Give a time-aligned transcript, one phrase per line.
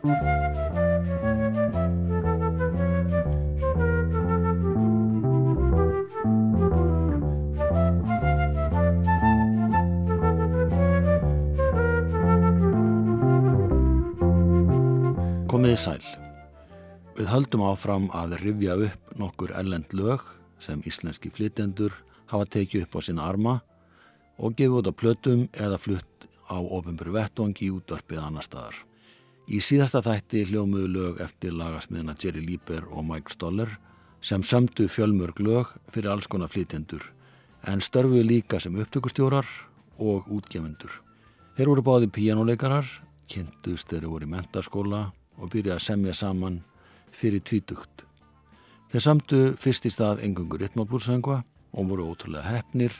[0.00, 0.16] Komiði
[15.76, 16.00] sæl.
[17.18, 20.24] Við höldum áfram að rifja upp nokkur ellend lög
[20.56, 21.92] sem íslenski flytjendur
[22.32, 23.60] hafa tekið upp á sína arma
[24.40, 28.88] og gefið út á plötum eða flutt á ofinburu vettvangi í útvarpið annar staðar.
[29.50, 33.72] Í síðasta þætti hljómuðu lög eftir lagasmiðna Jerry Lieber og Mike Stoller
[34.22, 37.02] sem sömdu fjölmörg lög fyrir alls konar flytjendur
[37.66, 39.48] en störfuðu líka sem upptökustjórar
[39.98, 40.92] og útgefundur.
[41.58, 42.86] Þeir voru báði píjánuleikarar,
[43.26, 45.02] kynntust þeir voru í mentaskóla
[45.40, 46.62] og byrjaði að semja saman
[47.10, 48.06] fyrir tvítugt.
[48.94, 51.42] Þeir samtu fyrst í stað engungur ritmáblúrsöngva
[51.74, 52.94] og voru ótrúlega hefnir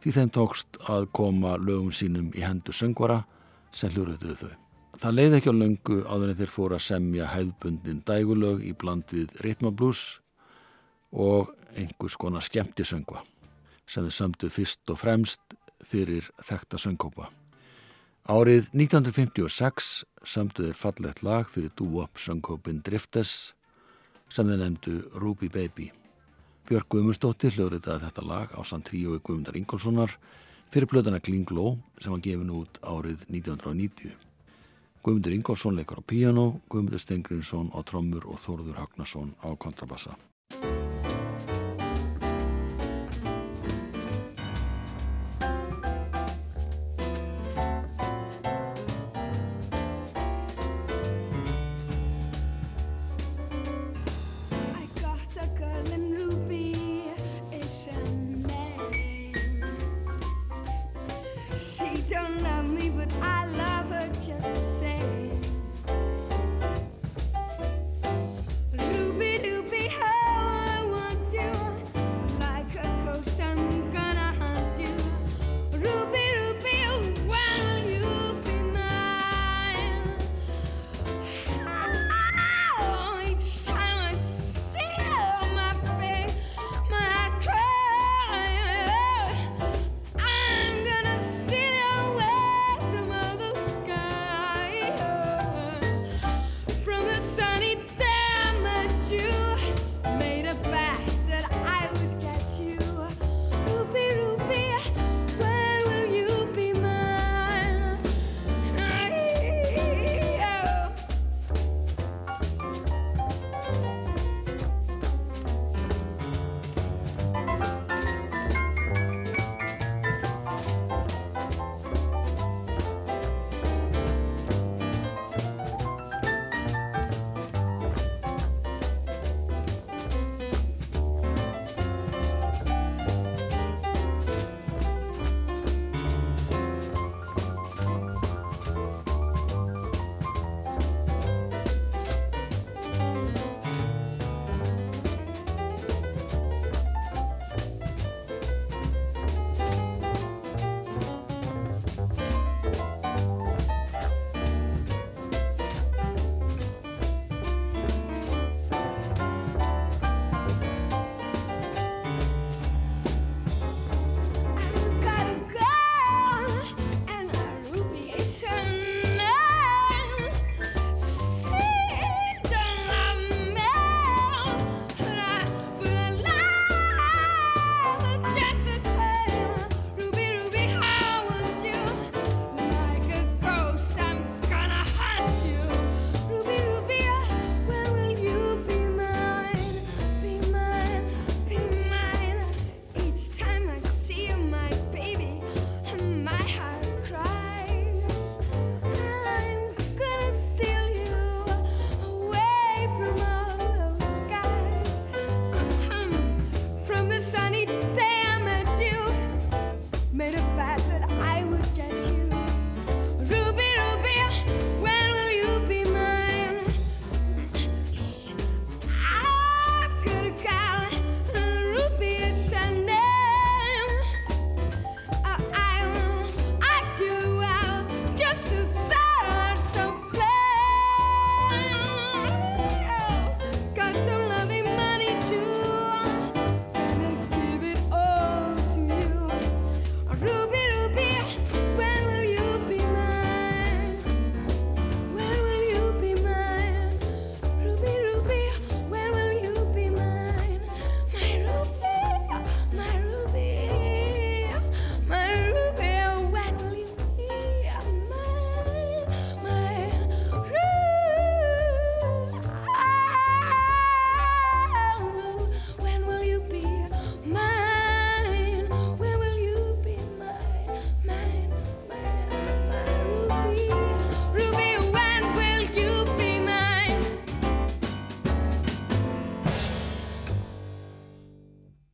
[0.00, 3.24] því þeim tókst að koma lögum sínum í hendur söngvara
[3.74, 4.69] sem hljóruðuðu þau.
[5.00, 9.08] Það leiði ekki á löngu áður en þeir fóru að semja hæðbundin dægulög í bland
[9.08, 10.20] við ritmáblúrs
[11.16, 13.22] og einhvers konar skemmtisöngva
[13.88, 15.56] sem þeir samtu fyrst og fremst
[15.88, 17.30] fyrir þekta söngkópa.
[18.28, 19.90] Árið 1956
[20.20, 23.54] samtu þeir fallegt lag fyrir dúop söngkópin Driftes
[24.28, 25.88] sem þeir nefndu Ruby Baby.
[26.68, 30.12] Björg Guðmundsdóttir hljóðritaði þetta lag á sann tríói Guðmundar Ingolsonar
[30.68, 34.29] fyrir blöðana Klingló sem var gefin út árið 1990.
[35.00, 40.12] Guðmundur Ingolson leikar á piano, Guðmundur Stengrinsson á trommur og Þorður Hagnarsson á kontrabassa.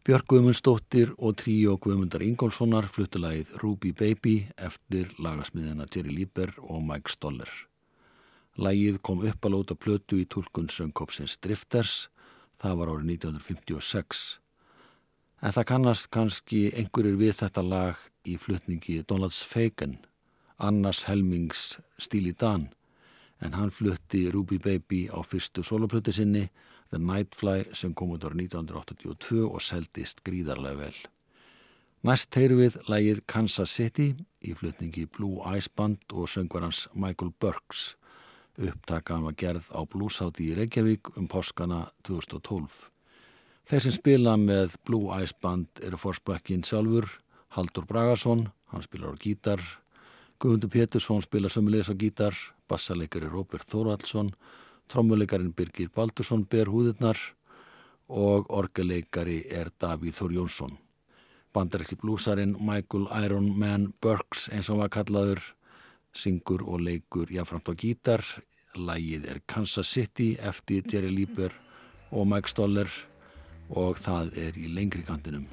[0.06, 7.10] Björg Guðmundsdóttir og tríó Guðmundar Ingólfssonar fluttulægið Ruby Baby eftir lagasmiðina Jerry Lieber og Mike
[7.10, 7.50] Stoller.
[8.54, 11.96] Lægið kom upp að lóta plötu í tólkun söngkópsins Drifters,
[12.62, 14.22] það var árið 1956.
[15.42, 19.98] En það kannast kannski einhverjir við þetta lag í flutningi Donalds Fagan,
[20.62, 22.68] annars helmings stíli Dan,
[23.42, 26.46] en hann flutti Ruby Baby á fyrstu soloplötu sinni
[26.90, 30.98] The Nightfly sem kom út ára 1982 og seldist gríðarlega vel.
[32.06, 34.12] Næst heyru við lægið Kansas City
[34.46, 37.96] í flutningi Blue Ice Band og söngvarans Michael Burks.
[38.56, 42.86] Upptakaðan var gerð á Bluesáti í Reykjavík um páskana 2012.
[43.66, 47.08] Þeir sem spila með Blue Ice Band eru fórsprakkin sjálfur,
[47.56, 49.62] Haldur Bragason, hann spilar á gítar,
[50.38, 54.30] Guðmundur Pétursson spila sömulegis á gítar, bassaleikari Robert Þóraldsson
[54.88, 57.18] Trommuleikarin Birgir Baldursson ber húðirnar
[58.06, 60.76] og orgeleikari er Davíð Þór Jónsson.
[61.56, 65.42] Bandarækli blúsarinn Michael Iron Man Burks eins og var kallaður
[66.16, 68.22] syngur og leikur jáframt á gítar.
[68.76, 71.54] Lægið er Kansas City eftir Jerry Lieber
[72.12, 72.90] og Mike Stoller
[73.70, 75.48] og það er í lengri kantinum.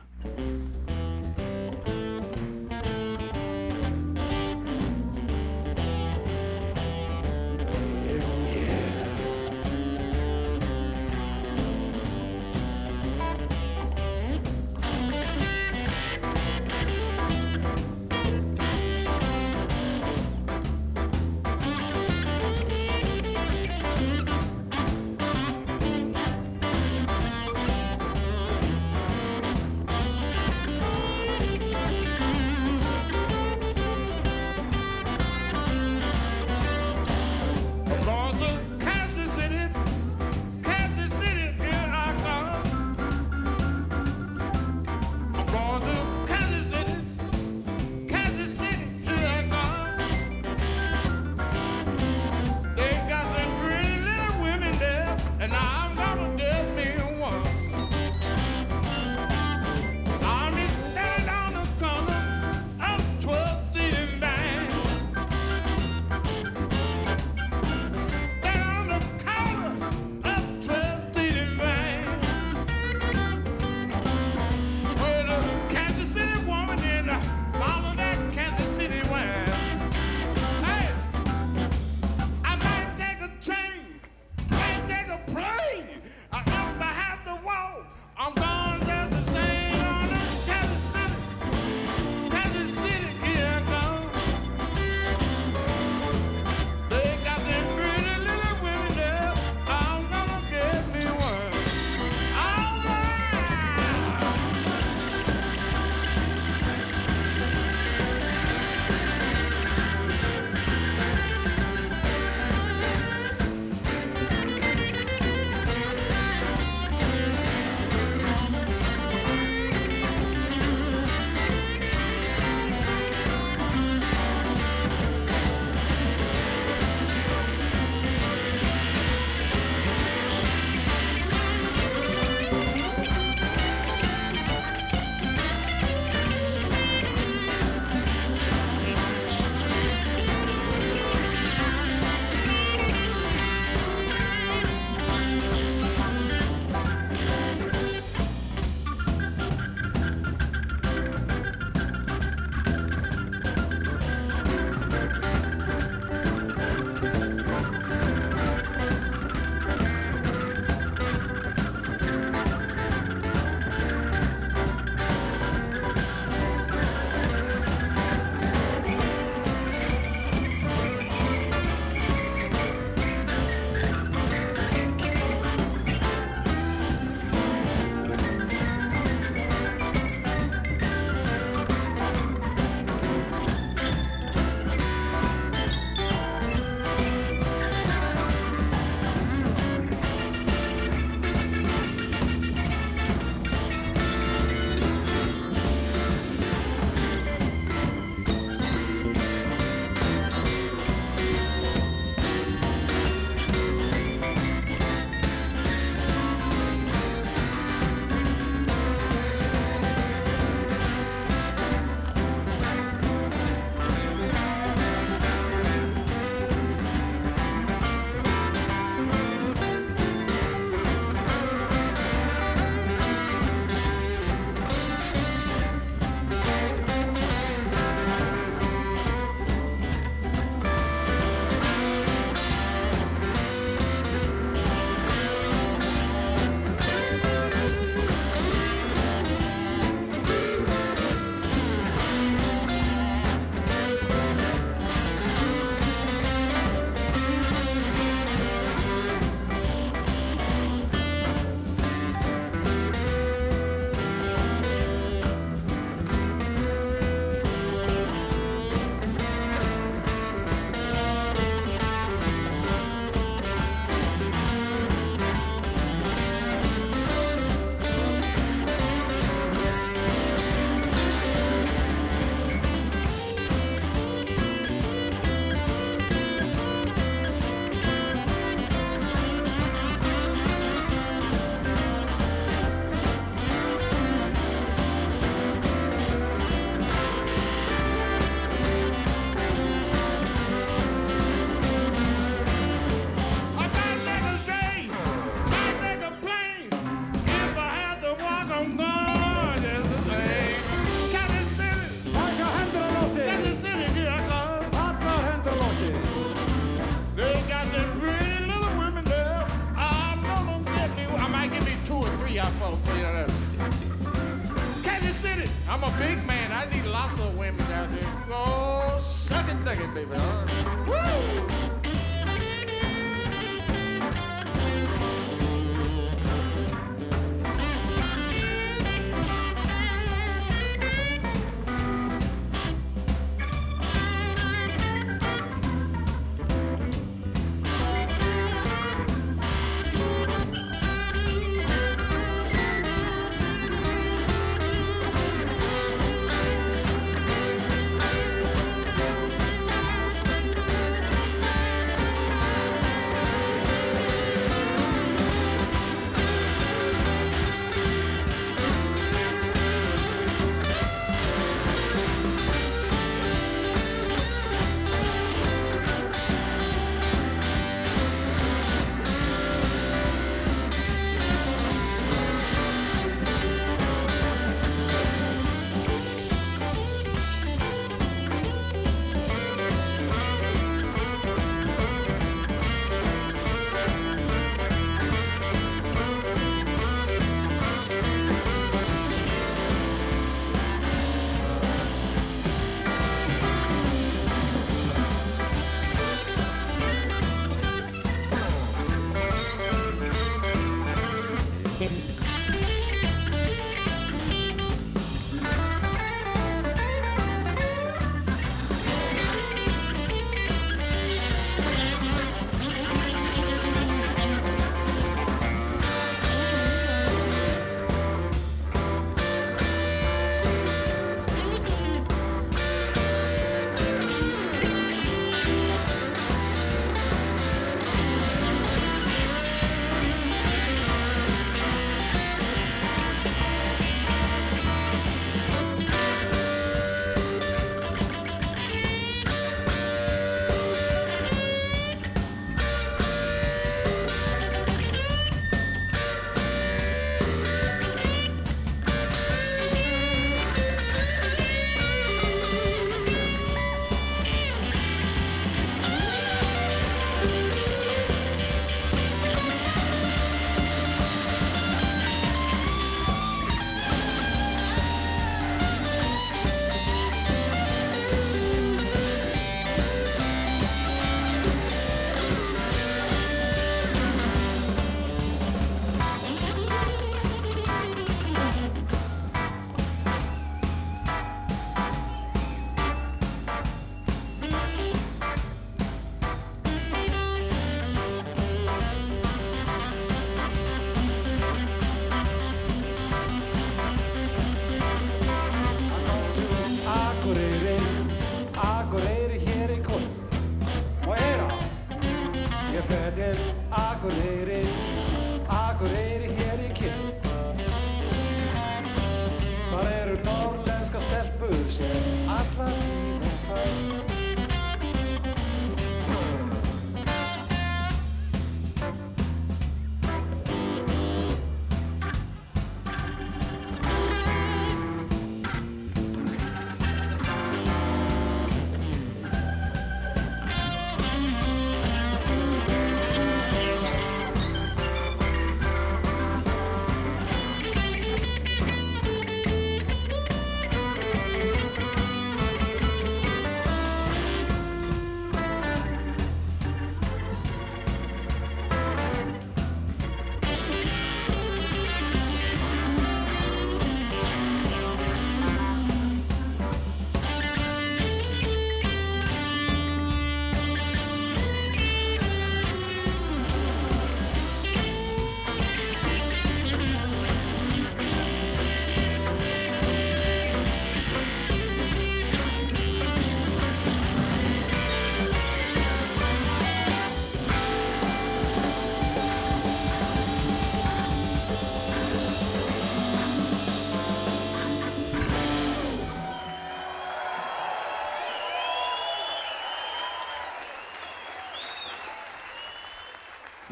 [320.06, 320.43] favorite.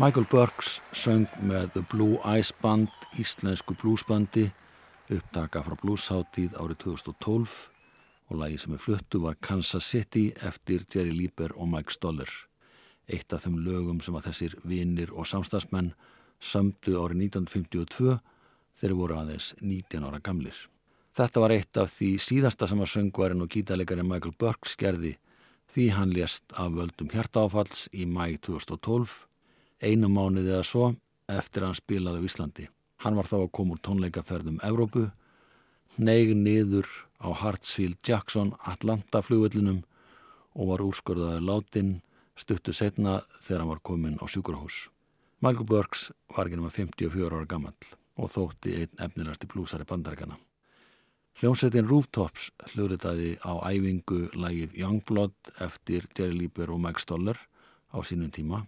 [0.02, 2.90] Michael Burks söng með The Blue Eyes Band,
[3.22, 4.48] íslensku bluesbandi,
[5.14, 7.54] upptaka frá bluesháttíð árið 2012
[8.32, 12.34] og lagi sem er fluttu var Kansas City eftir Jerry Lieber og Mike Stoller.
[13.06, 15.94] Eitt af þeim lögum sem að þessir vinnir og samstagsmenn
[16.42, 18.18] sömdu árið 1952
[18.82, 20.56] þeir voru aðeins 19 ára gamlir.
[21.14, 25.20] Þetta var eitt af því síðasta sem að söngvarinn og gítalegari Michael Burks gerði
[25.70, 29.28] því hann lést af völdum hjartaáfalls í mæg 2012,
[29.82, 30.92] einu mánuði eða svo
[31.32, 32.68] eftir að hann spilaði á Íslandi.
[33.02, 35.08] Hann var þá að koma úr tónleikaferðum Evrópu,
[35.98, 36.88] neig niður
[37.22, 39.82] á Hartsfield Jackson Atlanta flugvellinum
[40.54, 41.92] og var úrskorðaður látin
[42.38, 44.90] stuttu setna þegar hann var komin á sjúkurhús.
[45.42, 47.76] Michael Burks var ekki náma 54 ára gammal
[48.22, 50.38] og þótti einn efnilegasti blúsari bandarækana.
[51.42, 57.40] Hljómsveitin Rooftops hljóðritaði á æfingu lægið Youngblood eftir Jerry Lieber og Mike Stoller
[57.90, 58.62] á sínum tíma.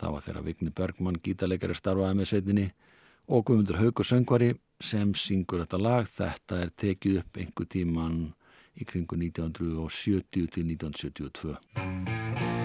[0.00, 2.66] Það var þeirra Vigni Bergman gítalegari starfaði með sveitinni
[3.28, 6.08] og Guðmundur Haugur söngvari sem syngur þetta lag.
[6.08, 8.16] Þetta er tekið upp einhver tíman
[8.80, 12.59] í kringu 1970 til 1972.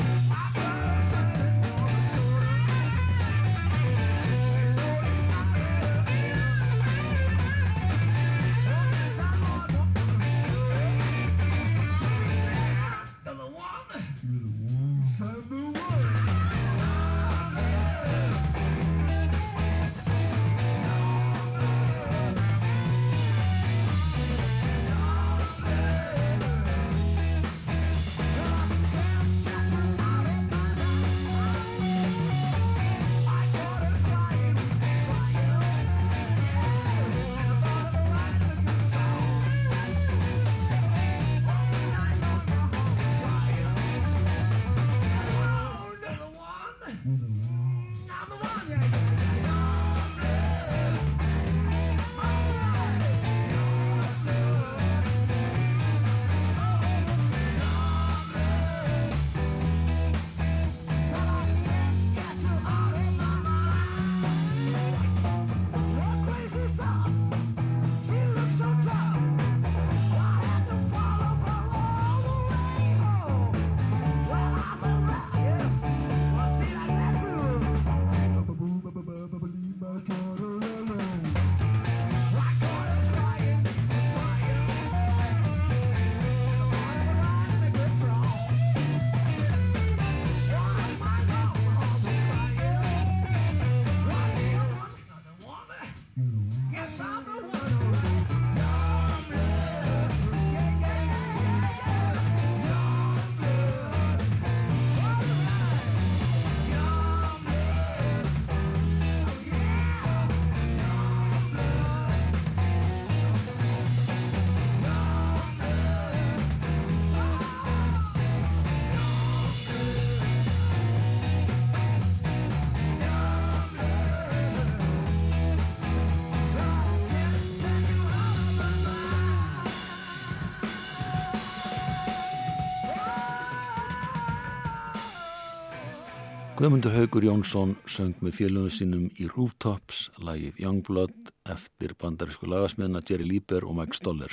[136.56, 143.28] Guðmundur Haugur Jónsson söng með fjölunum sínum í Rooftops lagið Youngblood eftir bandarísku lagasmiðna Jerry
[143.28, 144.32] Lieber og Mike Stoller.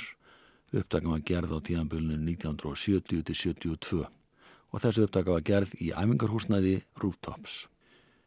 [0.71, 7.67] Upptakam var gerð á tíðanbölunum 1970-72 og þessu upptaka var gerð í æfingarhúsnæði Rooftops.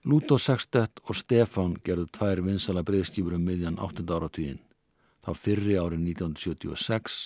[0.04, 4.04] Lúto Sextet og Stefan gerðu tvær vinsala breyðskýfur um miðjan 8.
[4.04, 4.60] áratvíðin.
[5.24, 7.20] Þá fyrri árið 1976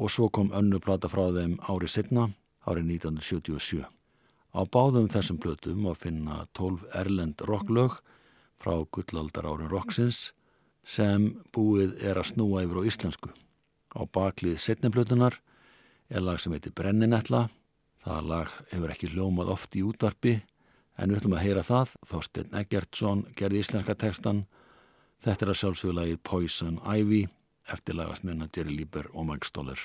[0.00, 2.30] og svo kom önnu plata frá þeim árið setna
[2.64, 3.99] árið 1977.
[4.50, 8.00] Á báðum þessum plötum að finna 12 erlend rocklög
[8.60, 10.32] frá gullaldar árin rocksins
[10.82, 13.30] sem búið er að snúa yfir á íslensku.
[13.94, 15.38] Á baklið setniplötunar
[16.10, 17.46] er lag sem heitir Brenninetla.
[18.02, 20.40] Það lag hefur ekki hljómað oft í útvarpi
[20.98, 21.94] en við ætlum að heyra það.
[22.10, 24.46] Þorstein Eggertsson gerði íslenska tekstan.
[25.20, 27.26] Þetta er að sjálfsögðu lagið Poison Ivy
[27.70, 29.78] eftir lagasmjöna Jerry Lieber og Mike Stoller.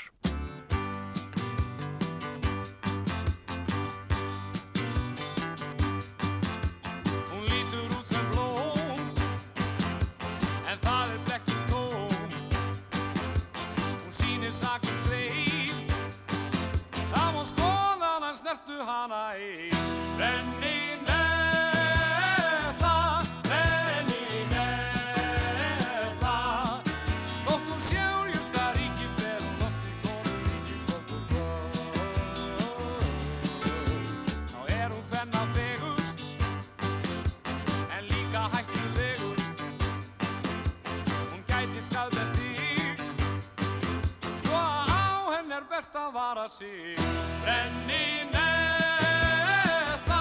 [45.76, 46.96] best að vara sig.
[47.44, 50.20] Renni netta,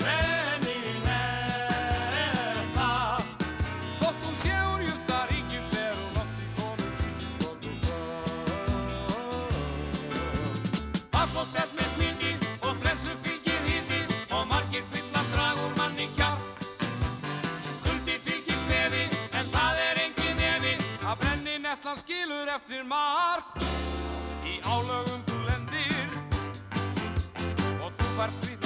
[0.00, 2.86] renni netta
[4.00, 8.40] Þótt hún sé úr júta ríkjum þegar hún átti konu ríkjum fóttu góð
[11.12, 16.06] Það svo bett með smíti og flensu fylgir hýti og margir tvillan drag úr manni
[16.16, 16.40] kjár
[17.84, 19.04] Kuldi fylgir hvefi
[19.36, 23.53] en það er engin evi að brenni nettlan skilur eftir marg
[28.24, 28.63] Og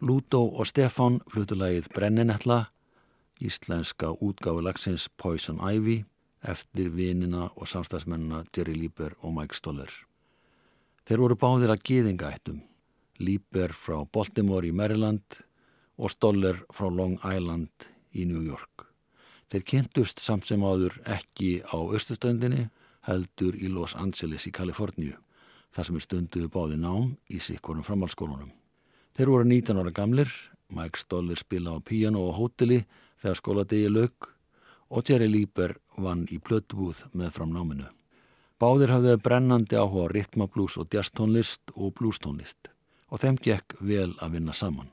[0.00, 2.62] Lúdó og Stefán fluttu lagið Brenninetla,
[3.36, 5.98] íslenska útgáfu lagsins Poison Ivy,
[6.40, 9.92] eftir vinina og samstagsmennina Jerry Lieber og Mike Stoller.
[11.04, 12.62] Þeir voru báðir að gýðingaættum,
[13.20, 15.36] Lieber frá Baltimore í Maryland
[16.00, 18.86] og Stoller frá Long Island í New York.
[19.52, 22.70] Þeir kynntust samt sem áður ekki á austustöndinni,
[23.04, 25.18] heldur í Los Angeles í Kaliforníu,
[25.76, 28.59] þar sem er stunduðu báði nám í sikkorum framhalskólunum.
[29.20, 30.30] Þeir voru 19 ára gamlir,
[30.72, 32.78] Mike Stoller spila á píjano og hóteli
[33.20, 34.30] þegar skóladegi lauk
[34.88, 37.90] og Jerry Lieber vann í plötubúð með framnáminu.
[38.56, 42.70] Báðir hafði brennandi áhuga ritmablús og jazztónlist og blústónlist
[43.12, 44.88] og þeim gekk vel að vinna saman.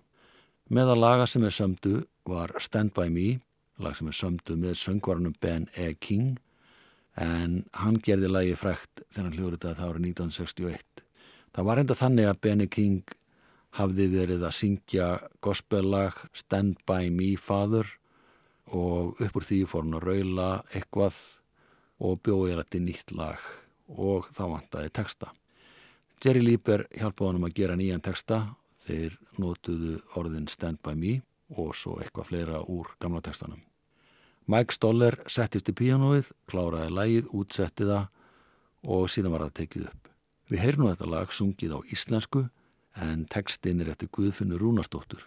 [0.68, 3.38] Meða laga sem er sömdu var Stand By Me,
[3.80, 5.94] lag sem er sömdu með söngvarnum Ben E.
[5.96, 6.36] King
[7.16, 11.06] en hann gerði lagi frækt þegar hann hljóður þetta það árið 1961.
[11.56, 13.16] Það var enda þannig að Benny King
[13.78, 15.08] hafði verið að syngja
[15.44, 17.88] gospellag Stand By Me Father
[18.74, 21.18] og upp úr því fór hann að raula eitthvað
[22.04, 23.44] og bjóði hér til nýtt lag
[23.88, 25.32] og þá vantaði texta.
[26.24, 28.42] Jerry Lieber hjálpaði hann að gera nýjan texta
[28.82, 31.20] þeir notuðu orðin Stand By Me
[31.56, 33.62] og svo eitthvað fleira úr gamla textanum.
[34.48, 38.08] Mike Stoller settist í píanóið, kláraði lagið, útsetti það
[38.88, 40.12] og síðan var það tekið upp.
[40.48, 42.46] Við heyrum þetta lag sungið á íslensku
[43.04, 45.22] en textin er eftir Guðfinnur Rúnastóttur.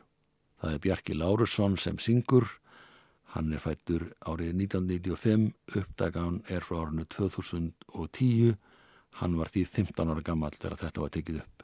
[0.61, 2.47] Það er Bjarki Lárusson sem syngur,
[3.35, 8.57] hann er fættur árið 1995, uppdagan er frá árinu 2010,
[9.23, 11.57] hann var því 15 ára gammal þegar þetta var tekið upp.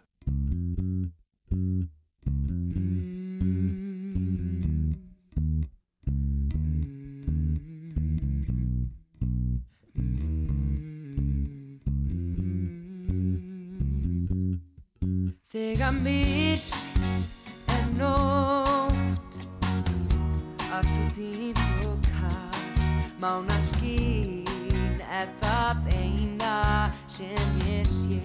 [15.46, 16.72] Þegar myrk
[17.70, 19.36] er nótt
[20.74, 22.80] Allt svo dýpt og kallt
[23.22, 26.56] Mánaskín er það eina
[27.06, 28.18] sem ég sé.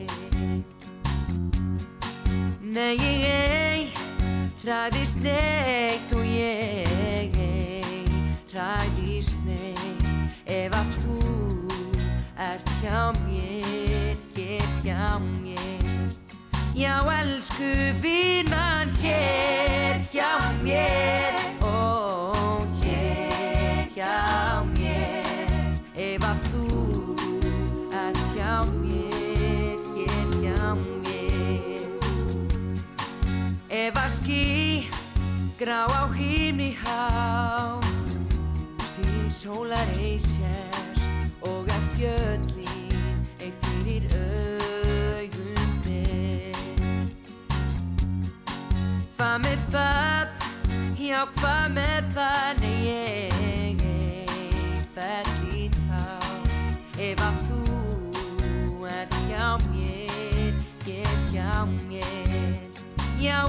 [2.59, 3.85] Nei, ég ei
[4.63, 8.01] hræðist neitt og ég ei
[8.49, 10.09] hræðist neitt.
[10.49, 11.19] Ef að þú
[12.49, 15.80] ert hjá mér, hér hjá mér
[16.73, 21.35] Já, elsku vinan hér hjá mér.
[21.59, 25.75] Ó, hér hjá mér.
[25.95, 26.65] Ef að þú
[27.91, 31.91] ert hjá mér, hér hjá mér.
[33.67, 34.87] Ef að ský
[35.59, 37.83] grá á himni hátt.
[38.95, 40.19] Til sólar ei
[51.41, 56.03] hvað með það, nei ég ei ferli tá
[57.01, 62.59] Ef að þú ert hjá mér, ég hjá mér.
[63.21, 63.39] Já,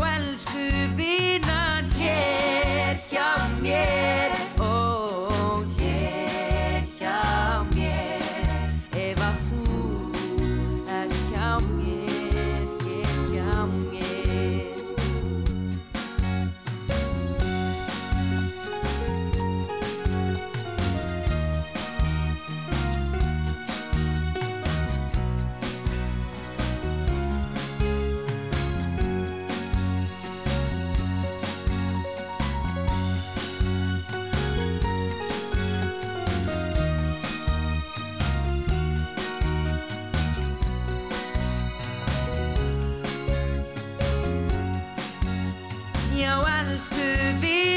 [46.23, 46.95] Já, elsku
[47.41, 47.72] vinnan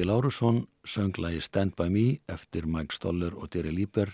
[0.00, 4.08] Bjarki Lárusson söng lagi Stand By Me eftir Mike Stoller og Jerry Lieber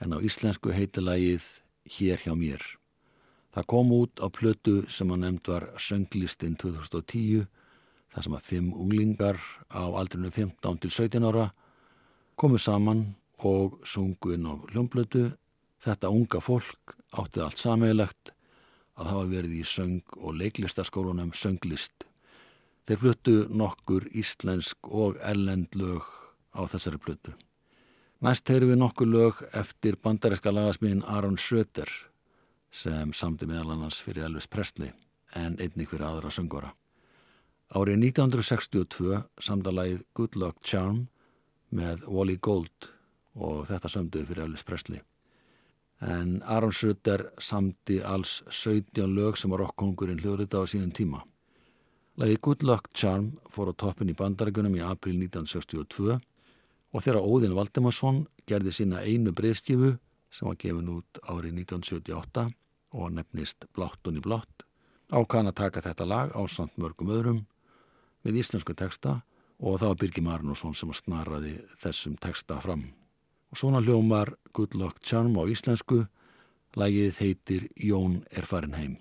[0.00, 2.60] en á íslensku heiti lagið Hér hjá mér.
[3.56, 7.48] Það kom út á plötu sem að nefnd var Sönglistinn 2010
[8.12, 9.40] þar sem að fimm unglingar
[9.72, 11.54] á aldrinu 15 til 17 ára
[12.36, 15.30] komu saman og sungu inn á hljómblötu.
[15.80, 18.34] Þetta unga fólk átti allt sameiglegt
[19.00, 22.04] að hafa verið í söng og leiklistaskólunum sönglist.
[22.84, 26.04] Þeir fluttu nokkur íslensk og ellend lög
[26.52, 27.32] á þessari plötu.
[28.20, 31.90] Næst heyrum við nokkur lög eftir bandaríska lagasmiðin Aron Söder
[32.74, 34.92] sem samti meðal annars fyrir Elvis Presley
[35.34, 36.74] en einnig fyrir aðra söngvara.
[37.74, 41.06] Árið 1962 samdalagið Good Luck Charm
[41.74, 42.92] með Wally Gold
[43.34, 45.00] og þetta sömduði fyrir Elvis Presley.
[46.04, 51.24] En Aron Söder samti alls 17 lög sem var rockkongurinn hljóðrita á sínum tíma.
[52.14, 57.56] Lagi Good Luck Charm fór á toppin í bandarækunum í april 1962 og þegar Óðinn
[57.58, 59.96] Valdemarsson gerði sína einu breyðskifu
[60.30, 62.44] sem var gefin út árið 1978
[62.94, 64.62] og nefnist Bláttunni Blátt
[65.10, 67.40] ákvæðan að taka þetta lag á samt mörgum öðrum
[68.22, 69.16] með íslensku texta
[69.58, 72.84] og það var Birgi Marnusson sem snaraði þessum texta fram.
[73.50, 76.04] Og svona hljómar Good Luck Charm á íslensku,
[76.78, 78.96] lagið heitir Jón er farin heim.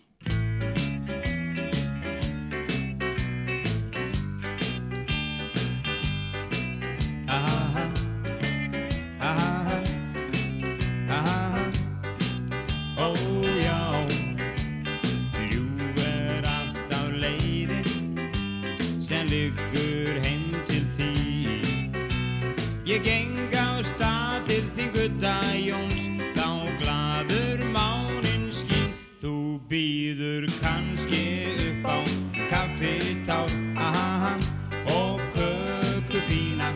[31.03, 32.03] Kannski upp á
[32.49, 34.37] kaffitár, aha,
[34.85, 36.71] og köku fína.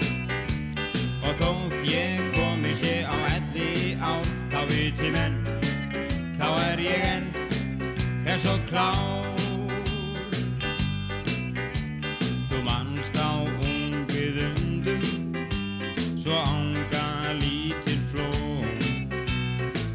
[1.24, 5.48] Og þótt ég komi sé á elli ár Þá viti menn,
[6.40, 7.28] þá er ég enn
[8.26, 9.36] Hress og klár
[12.50, 15.04] Þú manst á ungið undum
[16.18, 18.68] Svo ánga lítil flóm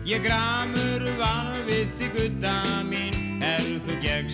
[0.05, 2.92] Ég gramur var við því gutta mín Er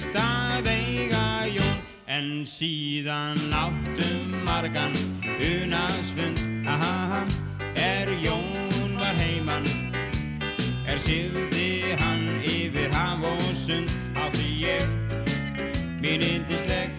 [0.09, 4.95] þú gegst að eiga jón En síðan áttum margan
[5.39, 7.27] unasfund Aha,
[7.75, 9.65] er Jón var heiman.
[10.87, 13.89] Er sigði hann yfir haf og sund.
[14.17, 14.85] Átti ég
[16.03, 16.93] mín yndisleg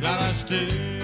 [0.00, 0.99] glaða stund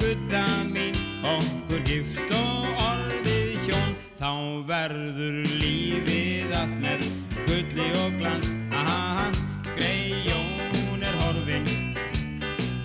[0.00, 0.94] gutta mín
[1.26, 3.96] Okkur gift og orðið hjón.
[4.18, 4.30] Þá
[4.68, 7.04] verður lífið allt með
[7.46, 8.52] gulli og glans.
[8.74, 9.28] Aha,
[9.74, 11.68] grei Jón er horfin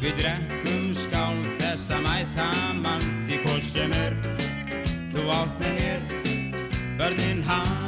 [0.03, 2.49] Við drekkum skál þess að mæta
[2.81, 4.19] mann Því hvort sem er.
[5.13, 6.05] Þú átt með mér
[6.99, 7.82] Börnin hans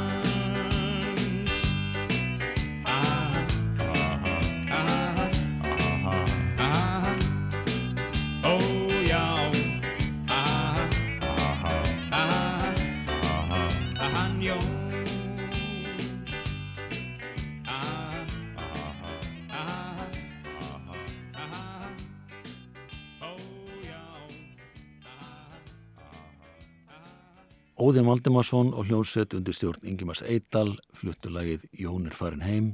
[27.86, 32.72] Óðinn Valdimarsson og hljómsveit undir stjórn Ingimars Eidal fluttu lagið Jón er farin heim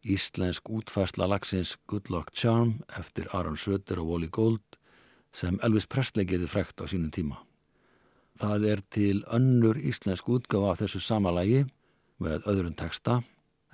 [0.00, 4.78] Íslensk útfærsla lagsins Good Luck Charm eftir Aron Söder og Wally Gold
[5.34, 7.42] sem Elvis Presley gerði frekt á sínum tíma.
[8.40, 11.66] Það er til önnur íslensk útgáfa af þessu sama lagi
[12.16, 13.20] með öðrun texta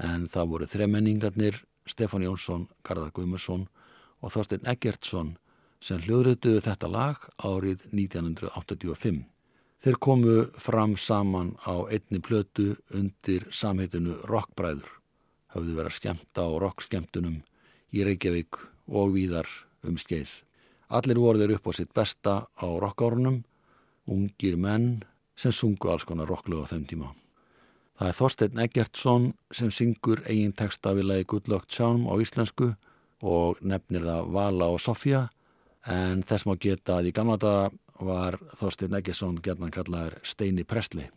[0.03, 3.69] en það voru þremenningarnir Stefán Jónsson, Garðar Guðmursson
[4.19, 5.37] og Þorstein Eggertsson
[5.79, 9.30] sem hljóðrituðu þetta lag árið 1985.
[9.81, 14.91] Þeir komu fram saman á einni plötu undir samheitinu Rockbræður.
[15.55, 17.39] Hafðu verið skemmt á rockskemtunum
[17.97, 18.59] í Reykjavík
[18.93, 19.49] og víðar
[19.89, 20.29] um skeið.
[20.93, 23.41] Allir voru þeir upp á sitt besta á rockárunum,
[24.05, 25.01] ungir menn
[25.33, 27.15] sem sungu alls konar rocklögu á þeim tíma.
[27.97, 32.75] Það er Þorstein Eggertsson sem syngur eigin texta við lagi Good Luck Charm á íslensku
[33.25, 35.29] og nefnir það Vala og Sofía
[35.89, 37.71] en þess má geta að í gamla daga
[38.05, 41.09] var Þorstein Eggertsson gerðan kallaður Steini Prestli.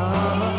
[0.00, 0.49] Ó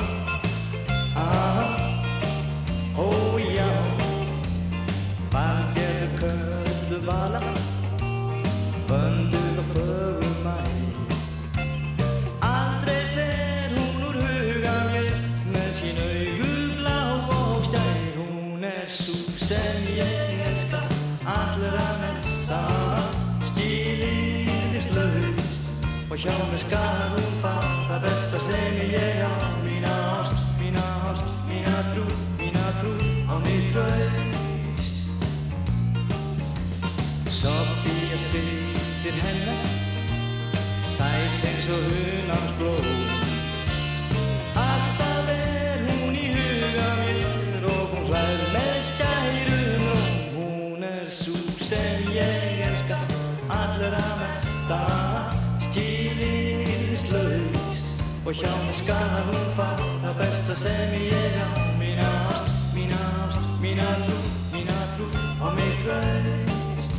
[26.22, 27.56] hjá mér skal hún fá
[27.90, 29.34] það besta sem ég á.
[29.66, 32.06] Mína ást, mína ást, mína trú,
[32.38, 32.94] mína trú
[33.26, 34.98] á mig traust.
[37.26, 39.66] Sofía sýstir hennar,
[40.86, 42.54] sæt eins og hunans
[58.32, 59.70] og hjá mér skal hún fá
[60.02, 61.48] það besta sem ég á.
[61.80, 64.20] Mína ást, mína ást, mína trú,
[64.54, 65.06] mína trú
[65.44, 66.94] á mig traust.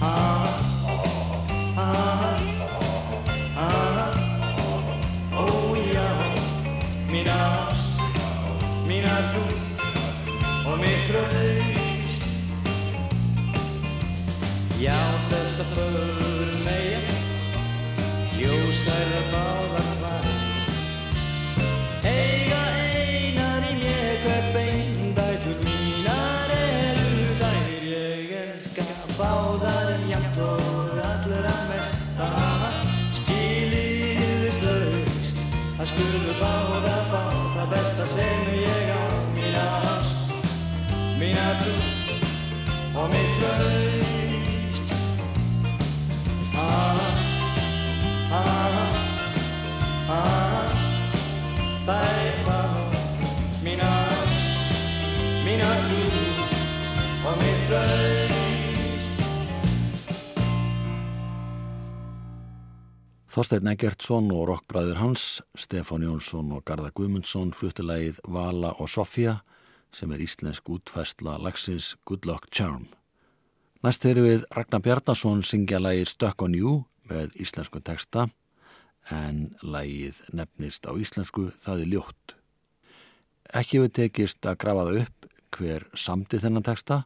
[0.00, 0.56] Ah,
[1.76, 2.40] ah,
[3.56, 4.16] ah,
[5.36, 5.46] ó
[5.92, 6.10] já,
[7.12, 7.36] mína
[7.68, 7.92] ást,
[8.88, 9.44] mína trú
[10.64, 12.24] og mig traust.
[14.80, 14.96] Já,
[15.28, 16.35] þessa förum meia,
[18.86, 20.26] ljósæra báðar tvær.
[22.06, 27.66] Eiga einar í mér hver bein, dætur mínar eru þær.
[27.90, 28.86] Ég elska
[29.18, 32.30] báðar jafnt og allra mesta,
[33.18, 35.42] skiliðist laust.
[35.78, 37.22] Það skulu báðar fá
[37.56, 39.02] það besta sem ég á,
[39.34, 39.66] mína
[39.96, 40.32] ást,
[41.18, 41.76] mína trú
[42.94, 43.95] og mitt traust.
[63.36, 65.22] Þorstein Eggertsson og rockbræður hans,
[65.60, 69.34] Stefán Jónsson og Garðar Guðmundsson fluttilegið Vala og Sofía
[69.92, 72.86] sem er íslensk útfæstla lagsins Good Luck Charm.
[73.84, 76.78] Næst erum við Ragnar Bjarnason syngja lagið Stuck on You
[77.12, 78.24] með íslensku texta
[79.12, 82.38] en lagið nefnist á íslensku Það er ljótt.
[83.52, 87.02] Ekki hefur tekist að grafa það upp hver samti þennan texta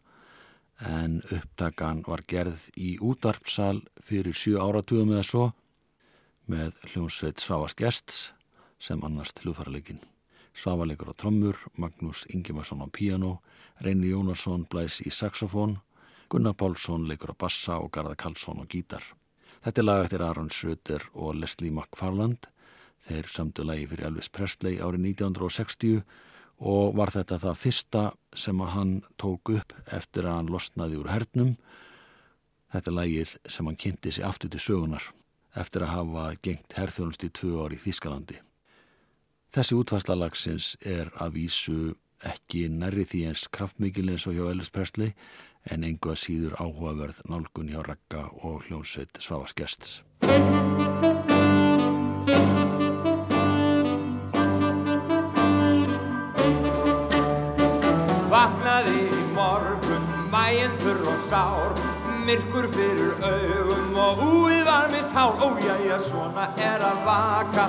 [0.79, 5.55] en upptakan var gerð í útvarpsal fyrir sjö áratugum eða svo
[6.51, 8.31] með hljómsveit Svavars Gests
[8.83, 10.01] sem annars hljóðfærarleikin.
[10.57, 13.39] Svavarleikur á trommur, Magnús Ingimarsson á piano,
[13.81, 15.79] Reyni Jónarsson blæs í saxofón,
[16.31, 19.05] Gunnar Pálsson leikur á bassa og Garða Karlsson á gítar.
[19.63, 22.49] Þetta er lag eftir Aron Söder og Leslie McFarland.
[23.07, 26.03] Þeir sömdu lagi fyrir Elvis Presley árið 1960
[26.61, 31.13] og var þetta það fyrsta sem að hann tók upp eftir að hann losnaði úr
[31.13, 31.55] hernum.
[32.73, 35.11] Þetta er lagið sem hann kynnti sig aftur til sögunar
[35.59, 38.39] eftir að hafa gengt herþjónust í tvö ári í Þískalandi.
[39.51, 41.79] Þessi útfæsla lagsins er að vísu
[42.27, 45.15] ekki nærri því eins kraftmikil eins og hjá Elvis Presley
[45.73, 50.01] en engu að síður áhugaverð nálgun hjá Ragga og hljónsveit Svavars Gests.
[58.31, 61.90] Vaknaði í morgun, mæinn þurr og sár
[62.31, 67.65] Myrkur fyrir augum og úið var mitt hár Ó jæja, svona er að vaka.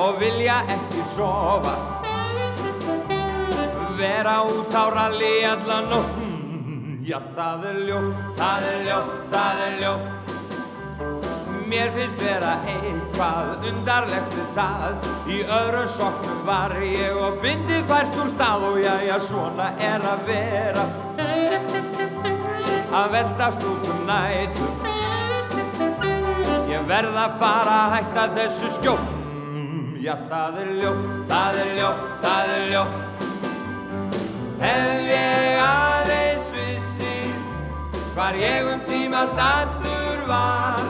[0.00, 1.74] Og vilja ekki sofa.
[3.98, 9.64] Vera út á ralli allan og hmm, Já, það er ljótt, það er ljótt, það
[9.66, 10.34] er ljótt.
[11.68, 15.10] Mér finnst vera eitthvað undarlegt við það.
[15.28, 18.70] Í öðrum soknum var ég og bindi fært úr stað.
[18.70, 20.86] Og jæja, svona er að vera
[22.96, 24.72] Að veltast út um nætur.
[26.70, 29.02] Ég verð að fara að hætta þessu skjól
[29.56, 32.96] Mm, Já, það er ljótt, það er ljótt, það er ljótt.
[34.70, 37.16] Ef ég aðeins vissi
[38.14, 40.84] hvar ég um tíma standur var.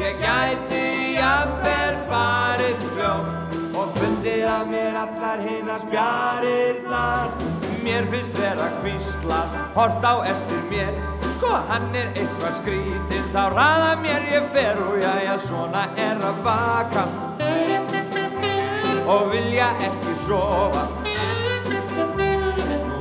[0.00, 0.84] Ég gæti
[1.16, 7.28] jafnvel farið fljótt og fundið að mér allar hinnar spjarirnar
[7.84, 10.92] Mér finnst vera kvíslað, hort á eftir mér.
[11.32, 16.42] Sko, hann er eitthvað skrítinn, þá raða mér ég fer og jæja, svona er að
[16.44, 17.06] vaka
[19.10, 20.84] og vilja ekki sofa.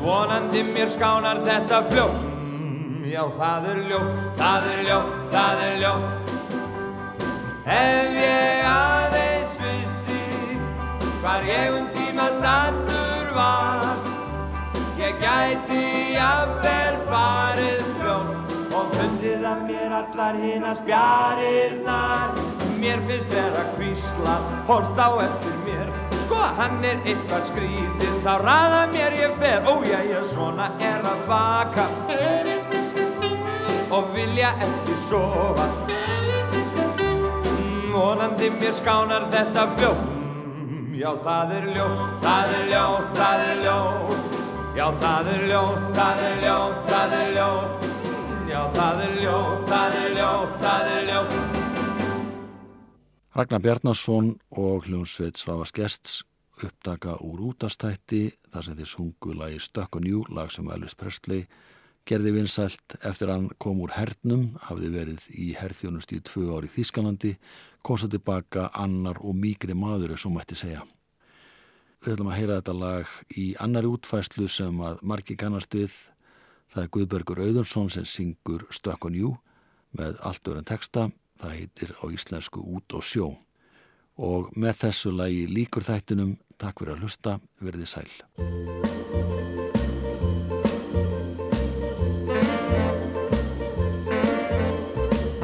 [0.02, 2.24] Vonandi mér skánar þetta fljótt.
[2.40, 6.10] Mm, Já, það er ljótt, það er ljótt, það er ljótt.
[7.70, 10.24] Ef ég aðeins vissi
[11.22, 13.89] hvar ég um tíma standur var
[15.10, 22.36] Ég gæti jafnvel farið fljótt og fundið að mér allar hina spjarirnar.
[22.78, 24.36] Mér finnst vera kvísla,
[24.68, 25.90] hort á eftir mér.
[26.28, 29.66] Sko, hann er eitthvað skrítinn, þá raða mér ég fer.
[29.66, 31.90] Ó, já, já, svona er að baka
[33.90, 35.72] og vilja ekki sofa.
[37.50, 40.06] Mm, Vonandi mér skánar þetta fljótt.
[40.06, 44.39] Mm, Já, það er ljótt, það er ljótt, það er ljótt
[44.78, 47.86] Já, það er ljótt, það er ljótt, það er ljótt.
[48.50, 51.38] Já, það er ljótt, það er ljótt, það er ljótt.
[53.40, 56.20] Ragnar Bjarnason og hljómsveit Svavars Gests
[56.60, 61.48] uppdaka úr útastætti þar sem þeir sungu lagi Stuck on You, lag sem Elvis Presley
[62.10, 62.98] gerði vinsælt.
[63.06, 67.36] Eftir hann kom úr hernum, hafði verið í herþjónust í tvö ári Þískalandi,
[67.82, 70.86] kom svo tilbaka annar og mýgri maður, svo mætti segja.
[72.00, 75.92] Við ætlum að heyra þetta lag í annari útfæslu sem að margi kannast við.
[76.72, 79.34] Það er Guðbergur Auðursson sem syngur Stuck on You
[80.00, 81.10] með allt öðrun texta.
[81.42, 83.28] Það heitir á íslensku Út og sjó.
[84.16, 88.08] Og með þessu lagi líkur þættinum, takk fyrir að hlusta, verði sæl.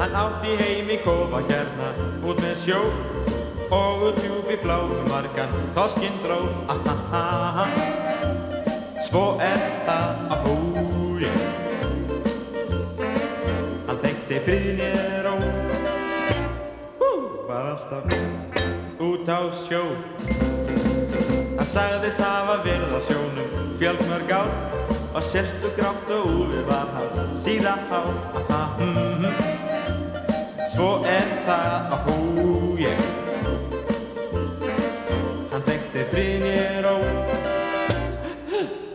[0.00, 1.92] Hann átti heim í kofa hérna
[2.24, 2.80] út með sjó
[3.70, 6.38] og út djúpi bláum margan þoskinn dró.
[6.68, 7.66] Ahaha.
[9.06, 11.28] Svo er það að húi
[13.86, 14.88] Hann þekkti friðinni
[15.24, 15.34] ró
[17.00, 17.10] Hú,
[17.46, 18.10] var alltaf
[19.06, 19.82] út á sjó.
[21.56, 24.50] Hann sagðist hafa verið á sjónum fjölmörg ár
[25.16, 28.10] og sérstu grátt og úfið var hans síða hár
[28.42, 29.38] Aha, mm, mm.
[30.74, 33.25] Svo er það að húi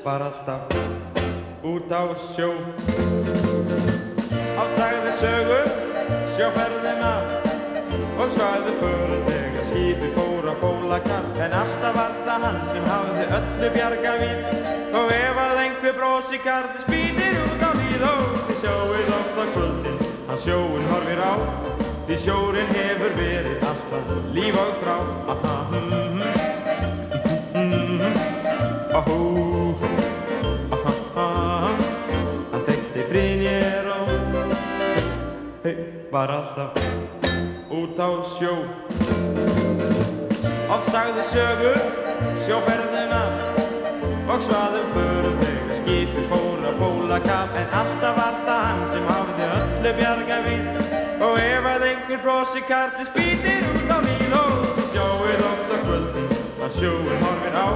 [0.04, 0.62] var alltaf
[1.64, 2.02] út á
[2.34, 2.50] sjó.
[4.62, 5.68] Áttagði sögur,
[6.36, 7.12] sjóferðina
[8.18, 13.28] og svæði för þegar skipi fór á bólakar en alltaf var það hann sem hafði
[13.38, 14.42] öllu bjarga við.
[14.98, 18.08] Og ef að einhver brosi gardi spýtir út á við.
[18.12, 21.34] Og þið sjóið oft á kvöldin hann sjóin horfir á.
[22.08, 24.98] Því sjórin hefur verið alltaf líf og frá
[25.36, 26.42] aha, mm, mm,
[27.54, 28.42] mm, mm,
[28.98, 29.51] ahú
[36.12, 36.72] var alltaf
[37.70, 38.56] út á sjó.
[40.68, 41.72] Oft sagði sögu
[42.44, 43.22] sjóferðina
[44.28, 49.48] og svaðum förum þegar skipi fór að bólakaf en alltaf var það hann sem hafði
[49.60, 50.82] öllu bjarga við.
[51.22, 55.78] Og ef að einhver brosi karli spýtir út á mín og þið sjóið oft á
[55.86, 56.34] kvöldin
[56.66, 57.68] að sjóin horfir á.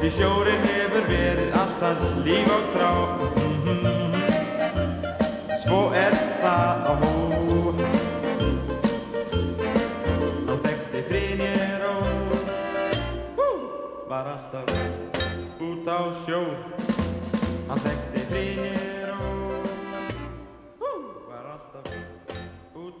[0.00, 3.39] Því sjórin hefur verið alltaf líf og trá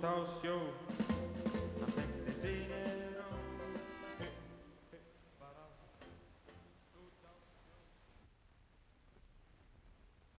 [0.00, 0.60] tal, Senhor,